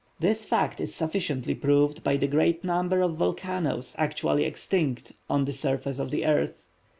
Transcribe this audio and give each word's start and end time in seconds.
This 0.19 0.45
fact 0.45 0.81
is 0.81 0.95
sufficiently 0.95 1.53
proved 1.53 2.03
by 2.03 2.17
the 2.17 2.25
great 2.25 2.63
number 2.63 3.01
of 3.01 3.17
volcanoes 3.17 3.93
actually 3.99 4.45
extinct 4.45 5.13
on 5.29 5.45
the 5.45 5.53
surface 5.53 5.99
of 5.99 6.09
the 6.09 6.25
earth. 6.25 6.63